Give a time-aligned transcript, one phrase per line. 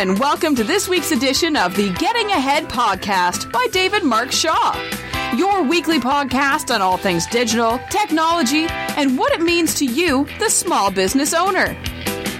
[0.00, 4.74] and welcome to this week's edition of the Getting Ahead podcast by David Mark Shaw.
[5.36, 8.64] Your weekly podcast on all things digital, technology,
[8.96, 11.76] and what it means to you, the small business owner.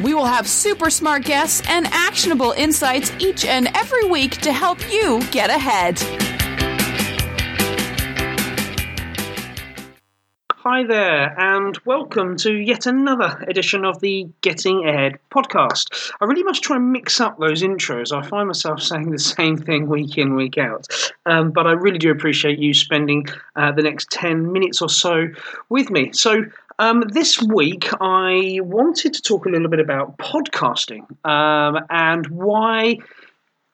[0.02, 4.90] We will have super smart guests and actionable insights each and every week to help
[4.90, 5.98] you get ahead.
[10.62, 16.12] Hi there, and welcome to yet another edition of the Getting Ahead podcast.
[16.20, 18.14] I really must try and mix up those intros.
[18.14, 20.86] I find myself saying the same thing week in, week out.
[21.24, 23.26] Um, but I really do appreciate you spending
[23.56, 25.28] uh, the next 10 minutes or so
[25.70, 26.12] with me.
[26.12, 26.44] So,
[26.78, 32.98] um, this week, I wanted to talk a little bit about podcasting um, and why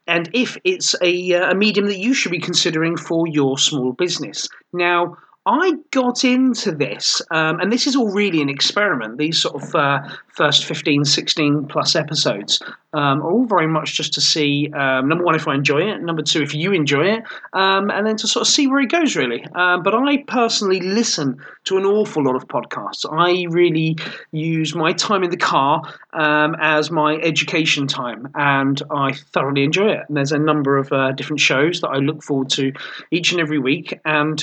[0.07, 3.93] and if it's a, uh, a medium that you should be considering for your small
[3.93, 4.49] business.
[4.73, 9.17] Now, I got into this, um, and this is all really an experiment.
[9.17, 12.61] These sort of uh, first 15, 16 plus episodes
[12.97, 16.01] um, are all very much just to see um, number one, if I enjoy it,
[16.03, 18.91] number two, if you enjoy it, um, and then to sort of see where it
[18.91, 19.45] goes, really.
[19.55, 23.05] Um, but I personally listen to an awful lot of podcasts.
[23.11, 23.97] I really
[24.33, 25.83] use my time in the car
[26.15, 30.05] um, as my education time, and I thoroughly enjoy it.
[30.09, 32.73] And there's a number of uh, different shows that I look forward to
[33.11, 34.39] each and every week, and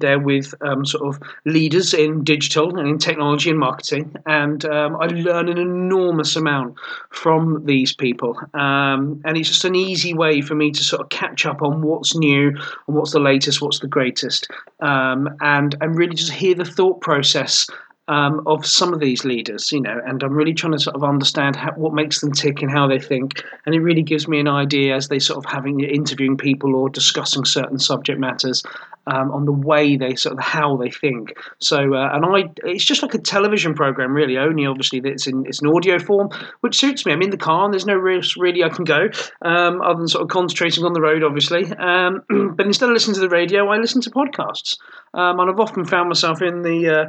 [0.00, 4.96] they're with um, sort of leaders in digital and in technology and marketing, and um,
[4.96, 6.76] I learn an enormous amount
[7.10, 8.38] from these people.
[8.54, 11.82] Um, and it's just an easy way for me to sort of catch up on
[11.82, 14.48] what's new and what's the latest, what's the greatest,
[14.80, 17.68] um, and and really just hear the thought process
[18.08, 21.04] um, of some of these leaders, you know, and I'm really trying to sort of
[21.04, 24.40] understand how, what makes them tick and how they think, and it really gives me
[24.40, 28.62] an idea as they sort of having interviewing people or discussing certain subject matters
[29.06, 31.34] um, on the way they sort of how they think.
[31.60, 34.36] So, uh, and I, it's just like a television program, really.
[34.36, 37.12] Only obviously that it's in it's an audio form, which suits me.
[37.12, 39.08] I'm in the car and there's no risk really I can go
[39.42, 41.72] um, other than sort of concentrating on the road, obviously.
[41.72, 42.22] Um,
[42.56, 44.76] but instead of listening to the radio, I listen to podcasts,
[45.14, 47.04] um, and I've often found myself in the uh,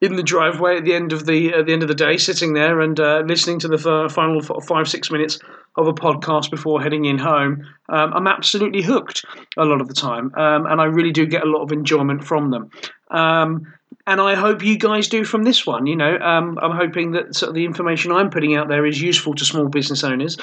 [0.00, 2.54] in the driveway at the end of the at the end of the day, sitting
[2.54, 3.78] there and uh, listening to the
[4.12, 5.38] final five six minutes
[5.76, 9.24] of a podcast before heading in home, um, I'm absolutely hooked
[9.56, 12.24] a lot of the time, um, and I really do get a lot of enjoyment
[12.24, 12.70] from them.
[13.10, 13.72] Um,
[14.06, 15.86] and I hope you guys do from this one.
[15.86, 19.00] You know, um, I'm hoping that sort of the information I'm putting out there is
[19.00, 20.38] useful to small business owners.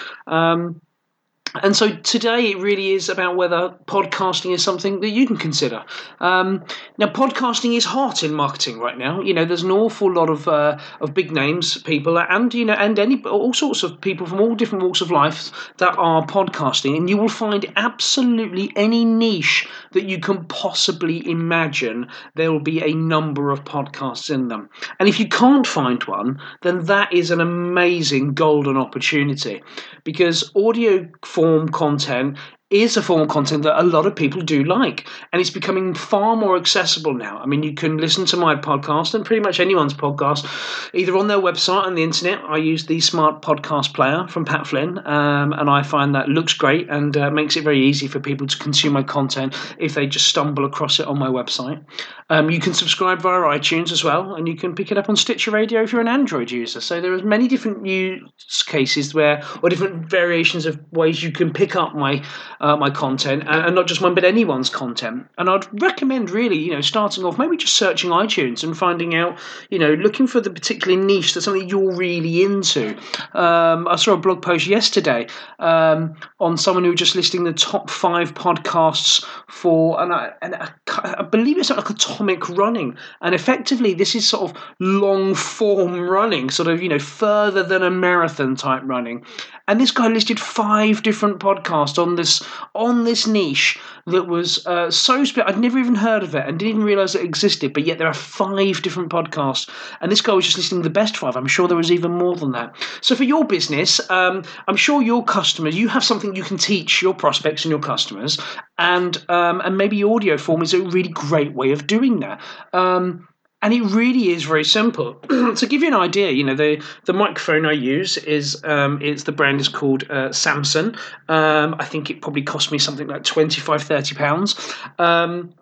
[1.64, 5.84] And so today it really is about whether podcasting is something that you can consider.
[6.20, 6.64] Um,
[6.98, 9.22] now, podcasting is hot in marketing right now.
[9.22, 12.74] You know, there's an awful lot of uh, of big names, people, and you know,
[12.74, 16.98] and any all sorts of people from all different walks of life that are podcasting,
[16.98, 22.08] and you will find absolutely any niche that you can possibly imagine.
[22.36, 26.40] There will be a number of podcasts in them, and if you can't find one,
[26.62, 29.62] then that is an amazing golden opportunity
[30.06, 32.38] because audio form content
[32.72, 35.94] is a form of content that a lot of people do like, and it's becoming
[35.94, 37.38] far more accessible now.
[37.38, 40.46] I mean, you can listen to my podcast and pretty much anyone's podcast
[40.94, 42.40] either on their website and the internet.
[42.44, 46.54] I use the Smart Podcast Player from Pat Flynn, um, and I find that looks
[46.54, 50.08] great and uh, makes it very easy for people to consume my content if they
[50.08, 51.84] just stumble across it on my website.
[52.32, 55.16] Um, you can subscribe via iTunes as well, and you can pick it up on
[55.16, 56.82] Stitcher Radio if you're an Android user.
[56.82, 61.54] So there are many different use cases where, or different variations of ways you can
[61.54, 62.24] pick up my
[62.60, 65.28] uh, my content, and, not just mine, but anyone's content.
[65.38, 69.38] And I'd recommend really, you know, starting off maybe just searching iTunes and finding out,
[69.70, 72.98] you know, looking for the particular niche that's something you're really into.
[73.34, 75.28] Um, I saw a blog post yesterday
[75.60, 80.56] um, on someone who was just listing the top five podcasts for, and I, and
[80.56, 86.00] I, I believe it's like atomic running, and effectively this is sort of long form
[86.00, 89.26] running, sort of you know further than a marathon type running.
[89.68, 92.44] And this guy listed five different podcasts on this
[92.74, 95.48] on this niche that was uh, so split.
[95.48, 97.74] I'd never even heard of it and didn't even realize it existed.
[97.74, 99.70] But yet there are five different podcasts,
[100.02, 101.36] and this guy was just listing the best five.
[101.36, 102.76] I'm sure there was even more than that.
[103.02, 107.02] So for your business, um, I'm sure your customers, you have something you can teach
[107.02, 108.40] your prospects and your customers,
[108.78, 112.40] and um, and maybe audio form is a really great way of doing that.
[112.74, 113.28] Um,
[113.66, 115.16] and it really is very simple.
[115.56, 119.24] to give you an idea, you know the the microphone I use is um, it's
[119.24, 120.96] the brand is called uh, Samson.
[121.28, 124.76] Um, I think it probably cost me something like 25 30 pounds.
[125.00, 125.56] Um,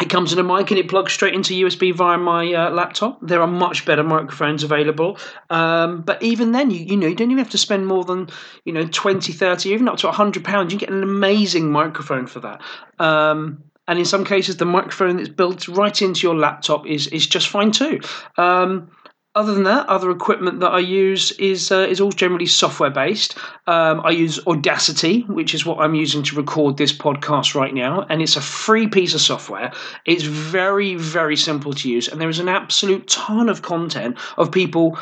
[0.00, 3.18] it comes in a mic and it plugs straight into USB via my uh, laptop.
[3.20, 5.18] There are much better microphones available,
[5.50, 8.28] um, but even then, you you know you don't even have to spend more than
[8.64, 10.72] you know 20, 30, even up to hundred pounds.
[10.72, 12.60] You get an amazing microphone for that.
[13.00, 17.26] Um, and in some cases the microphone that's built right into your laptop is is
[17.26, 18.00] just fine too.
[18.38, 18.90] Um,
[19.36, 23.36] other than that, other equipment that I use is uh, is all generally software based.
[23.66, 28.06] Um, I use Audacity, which is what I'm using to record this podcast right now,
[28.08, 29.72] and it's a free piece of software.
[30.04, 34.50] It's very very simple to use, and there is an absolute ton of content of
[34.50, 34.98] people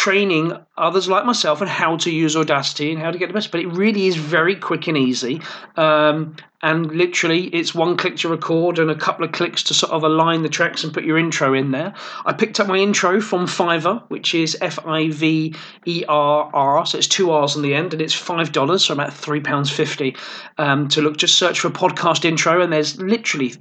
[0.00, 3.50] training others like myself on how to use Audacity and how to get the best.
[3.50, 5.42] But it really is very quick and easy.
[5.76, 9.92] Um, and literally, it's one click to record and a couple of clicks to sort
[9.92, 11.92] of align the tracks and put your intro in there.
[12.24, 15.54] I picked up my intro from Fiverr, which is F I V
[15.84, 18.94] E R R, so it's two R's on the end, and it's five dollars, so
[18.94, 20.16] about three pounds fifty.
[20.56, 23.54] Um, to look, just search for podcast intro, and there's literally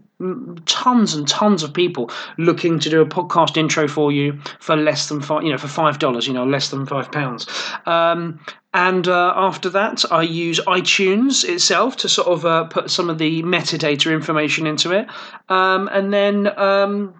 [0.66, 5.08] tons and tons of people looking to do a podcast intro for you for less
[5.08, 7.48] than five, you know, for five dollars, you know, less than five pounds.
[7.86, 8.40] Um,
[8.74, 13.18] and uh, after that, I use iTunes itself to sort of uh, put some of
[13.18, 15.08] the metadata information into it,
[15.50, 16.48] um, and then.
[16.60, 17.19] Um,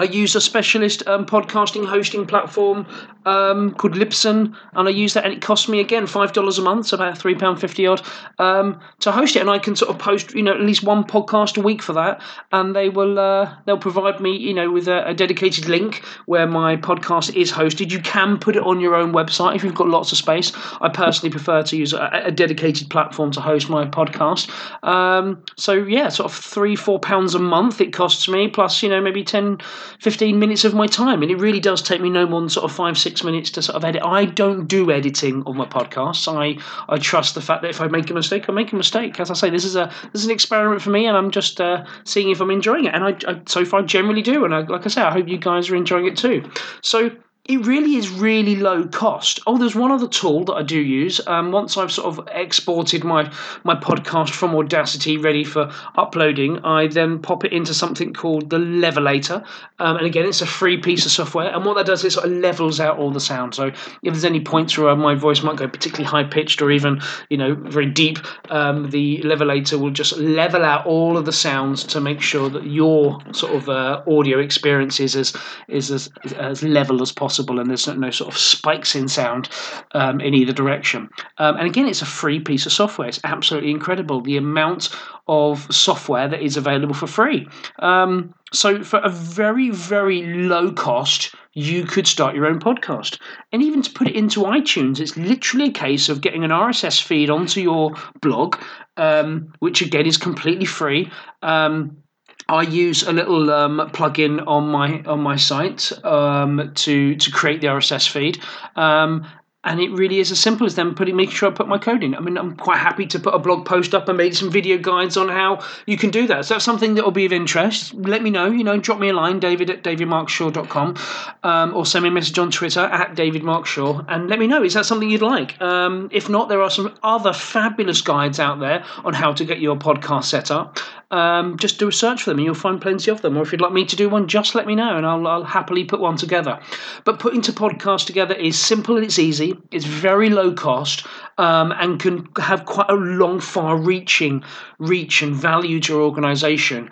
[0.00, 2.86] I use a specialist um, podcasting hosting platform
[3.26, 6.62] um, called Libsyn, and I use that, and it costs me again five dollars a
[6.62, 8.00] month, so about three pound fifty odd,
[8.38, 11.04] um, to host it, and I can sort of post, you know, at least one
[11.04, 14.88] podcast a week for that, and they will uh, they'll provide me, you know, with
[14.88, 17.90] a, a, dedicated link where my podcast is hosted.
[17.90, 20.50] You can put it on your own website if you've got lots of space.
[20.80, 24.48] I personally prefer to use a, a dedicated platform to host my podcast.
[24.82, 28.88] Um, so yeah, sort of three four pounds a month it costs me, plus you
[28.88, 29.58] know maybe 10,
[30.00, 32.64] 15 minutes of my time, and it really does take me no more than sort
[32.64, 34.02] of five, six minutes to sort of edit.
[34.04, 36.28] I don't do editing on my podcasts.
[36.28, 39.18] I I trust the fact that if I make a mistake, I make a mistake.
[39.20, 41.60] As I say, this is a this is an experiment for me, and I'm just
[41.60, 42.94] uh, seeing if I'm enjoying it.
[42.94, 44.44] And I, I so far generally do.
[44.44, 46.48] And I, like I say, I hope you guys are enjoying it too.
[46.82, 47.10] So
[47.46, 49.40] it really is really low cost.
[49.46, 51.26] Oh, there's one other tool that I do use.
[51.26, 53.32] Um, once I've sort of exported my
[53.64, 58.58] my podcast from Audacity, ready for uploading, I then pop it into something called the
[58.58, 59.44] Levelator,
[59.78, 61.48] um, and again, it's a free piece of software.
[61.52, 63.54] And what that does is sort of levels out all the sound.
[63.54, 67.00] So if there's any points where my voice might go particularly high pitched or even
[67.30, 68.18] you know very deep,
[68.50, 72.66] um, the Levelator will just level out all of the sounds to make sure that
[72.66, 75.34] your sort of uh, audio experience is as
[75.68, 79.48] is as, as level as possible possible, and there's no sort of spikes in sound
[79.92, 81.08] um, in either direction.
[81.38, 83.06] Um, and again, it's a free piece of software.
[83.06, 84.88] It's absolutely incredible the amount
[85.28, 87.46] of software that is available for free.
[87.78, 93.20] Um, so, for a very, very low cost, you could start your own podcast.
[93.52, 97.00] And even to put it into iTunes, it's literally a case of getting an RSS
[97.00, 98.56] feed onto your blog,
[98.96, 101.12] um, which again is completely free.
[101.42, 102.02] Um,
[102.48, 107.60] I use a little um, plugin on my on my site um, to to create
[107.60, 108.40] the RSS feed,
[108.76, 109.26] um,
[109.62, 112.02] and it really is as simple as them putting making sure I put my code
[112.02, 112.14] in.
[112.14, 114.78] I mean, I'm quite happy to put a blog post up and maybe some video
[114.78, 116.46] guides on how you can do that.
[116.46, 117.92] So that's something that will be of interest.
[117.92, 118.50] Let me know.
[118.50, 120.96] You know, drop me a line, David at davidmarkshaw.com,
[121.42, 124.62] um, or send me a message on Twitter at davidmarkshaw, and let me know.
[124.62, 125.60] Is that something you'd like?
[125.60, 129.60] Um, if not, there are some other fabulous guides out there on how to get
[129.60, 130.78] your podcast set up.
[131.10, 133.36] Um, just do a search for them and you'll find plenty of them.
[133.36, 135.44] Or if you'd like me to do one, just let me know and I'll, I'll
[135.44, 136.60] happily put one together.
[137.04, 139.58] But putting to podcast together is simple and it's easy.
[139.70, 141.06] It's very low cost
[141.38, 144.44] um, and can have quite a long, far-reaching
[144.78, 146.90] reach and value to your organisation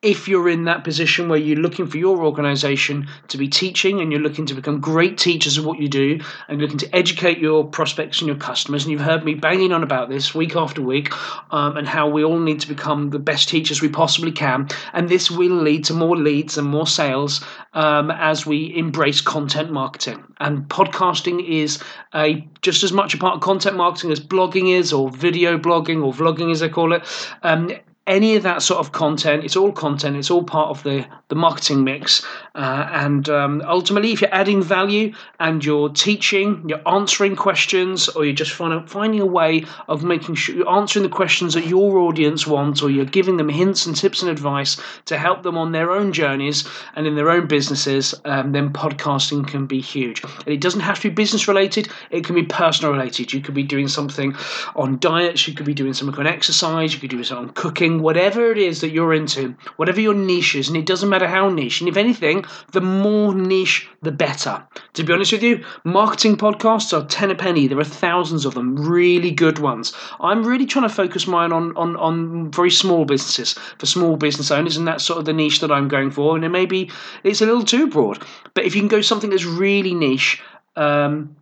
[0.00, 4.12] if you're in that position where you're looking for your organization to be teaching and
[4.12, 7.64] you're looking to become great teachers of what you do and looking to educate your
[7.64, 11.12] prospects and your customers, and you've heard me banging on about this week after week
[11.52, 15.08] um, and how we all need to become the best teachers we possibly can, and
[15.08, 20.22] this will lead to more leads and more sales um, as we embrace content marketing.
[20.38, 21.82] And podcasting is
[22.14, 26.04] a just as much a part of content marketing as blogging is, or video blogging,
[26.04, 27.02] or vlogging as they call it.
[27.42, 27.72] Um,
[28.08, 29.44] any of that sort of content.
[29.44, 30.16] It's all content.
[30.16, 32.24] It's all part of the the marketing mix.
[32.58, 38.24] Uh, and um, ultimately, if you're adding value and you're teaching, you're answering questions, or
[38.24, 41.98] you're just find, finding a way of making sure you're answering the questions that your
[41.98, 45.70] audience wants, or you're giving them hints and tips and advice to help them on
[45.70, 50.24] their own journeys and in their own businesses, um, then podcasting can be huge.
[50.24, 51.88] And it doesn't have to be business related.
[52.10, 53.32] It can be personal related.
[53.32, 54.34] You could be doing something
[54.74, 55.46] on diets.
[55.46, 56.92] You could be doing something on exercise.
[56.92, 60.56] You could do something on cooking whatever it is that you're into, whatever your niche
[60.56, 61.80] is, and it doesn't matter how niche.
[61.80, 64.66] And if anything, the more niche, the better.
[64.94, 67.66] To be honest with you, marketing podcasts are ten a penny.
[67.66, 69.92] There are thousands of them, really good ones.
[70.20, 74.50] I'm really trying to focus mine on on, on very small businesses for small business
[74.50, 76.36] owners, and that's sort of the niche that I'm going for.
[76.36, 76.90] And it maybe
[77.24, 78.24] it's a little too broad,
[78.54, 80.42] but if you can go something that's really niche.
[80.76, 81.36] Um,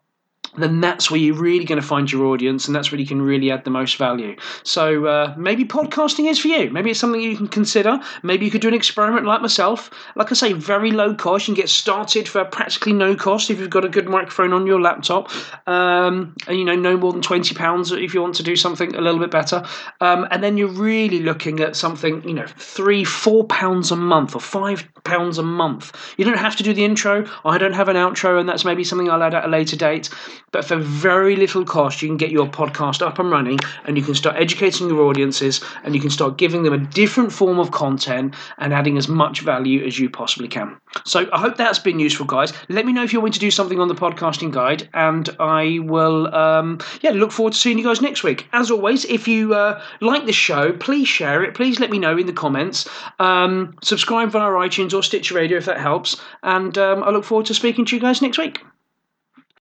[0.57, 3.21] then that's where you're really going to find your audience and that's where you can
[3.23, 4.37] really add the most value.
[4.63, 6.71] So uh, maybe podcasting is for you.
[6.71, 8.01] Maybe it's something you can consider.
[8.23, 9.91] Maybe you could do an experiment like myself.
[10.15, 11.49] Like I say, very low cost.
[11.49, 14.67] You can get started for practically no cost if you've got a good microphone on
[14.67, 15.31] your laptop.
[15.67, 19.01] Um, and, you know, no more than £20 if you want to do something a
[19.01, 19.65] little bit better.
[20.01, 24.35] Um, and then you're really looking at something, you know, three, four pounds a month
[24.35, 26.15] or five pounds a month.
[26.17, 27.27] You don't have to do the intro.
[27.45, 30.11] I don't have an outro, and that's maybe something I'll add at a later date.
[30.57, 34.03] But for very little cost, you can get your podcast up and running and you
[34.03, 37.73] can start educating your audiences and you can start giving them a different form of
[37.73, 40.75] content and adding as much value as you possibly can.
[41.05, 42.55] So I hope that's been useful, guys.
[42.71, 45.81] Let me know if you want to do something on the podcasting guide, and I
[45.83, 48.49] will, um, yeah, look forward to seeing you guys next week.
[48.55, 51.55] As always, if you uh, like this show, please share it.
[51.55, 52.89] Please let me know in the comments.
[53.19, 56.19] Um, subscribe via iTunes or Stitcher Radio if that helps.
[56.43, 58.63] And um, I look forward to speaking to you guys next week.